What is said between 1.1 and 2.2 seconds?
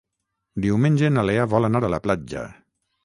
na Lea vol anar a la